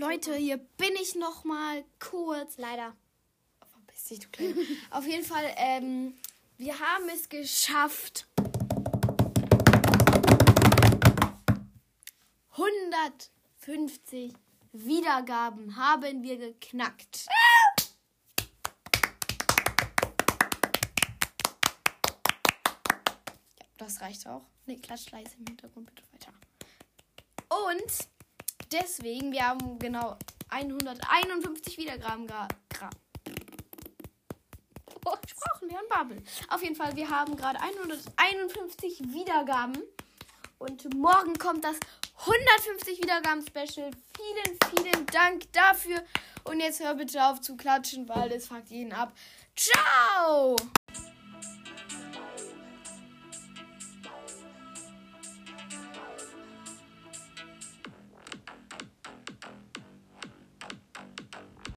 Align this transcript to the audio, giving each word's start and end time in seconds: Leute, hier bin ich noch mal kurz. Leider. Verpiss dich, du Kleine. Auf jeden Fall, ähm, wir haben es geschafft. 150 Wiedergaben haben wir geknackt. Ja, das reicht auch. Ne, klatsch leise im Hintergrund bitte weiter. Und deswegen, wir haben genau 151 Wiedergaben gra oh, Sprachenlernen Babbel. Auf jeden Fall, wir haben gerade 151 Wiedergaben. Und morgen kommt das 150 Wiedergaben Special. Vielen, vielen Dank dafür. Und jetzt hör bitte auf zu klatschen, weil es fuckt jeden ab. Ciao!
Leute, 0.00 0.34
hier 0.34 0.56
bin 0.56 0.94
ich 1.02 1.14
noch 1.14 1.44
mal 1.44 1.84
kurz. 1.98 2.56
Leider. 2.56 2.96
Verpiss 3.70 4.04
dich, 4.04 4.20
du 4.20 4.28
Kleine. 4.30 4.54
Auf 4.90 5.06
jeden 5.06 5.26
Fall, 5.26 5.44
ähm, 5.56 6.14
wir 6.56 6.80
haben 6.80 7.06
es 7.10 7.28
geschafft. 7.28 8.26
150 12.52 14.32
Wiedergaben 14.72 15.76
haben 15.76 16.22
wir 16.22 16.38
geknackt. 16.38 17.26
Ja, 17.26 17.84
das 23.76 24.00
reicht 24.00 24.26
auch. 24.26 24.46
Ne, 24.64 24.78
klatsch 24.78 25.10
leise 25.10 25.36
im 25.38 25.44
Hintergrund 25.46 25.94
bitte 25.94 26.04
weiter. 26.10 26.32
Und 27.68 28.08
deswegen, 28.72 29.32
wir 29.32 29.46
haben 29.46 29.78
genau 29.78 30.16
151 30.50 31.78
Wiedergaben 31.78 32.26
gra 32.26 32.48
oh, 35.04 35.16
Sprachenlernen 35.26 35.88
Babbel. 35.88 36.22
Auf 36.48 36.62
jeden 36.62 36.76
Fall, 36.76 36.94
wir 36.96 37.08
haben 37.08 37.36
gerade 37.36 37.60
151 37.60 39.00
Wiedergaben. 39.12 39.82
Und 40.58 40.92
morgen 40.94 41.38
kommt 41.38 41.64
das 41.64 41.76
150 42.20 43.02
Wiedergaben 43.02 43.42
Special. 43.46 43.90
Vielen, 44.16 44.58
vielen 44.74 45.06
Dank 45.06 45.50
dafür. 45.52 46.02
Und 46.44 46.60
jetzt 46.60 46.80
hör 46.80 46.94
bitte 46.94 47.24
auf 47.24 47.40
zu 47.40 47.56
klatschen, 47.56 48.08
weil 48.08 48.32
es 48.32 48.48
fuckt 48.48 48.68
jeden 48.68 48.92
ab. 48.92 49.12
Ciao! 49.56 50.56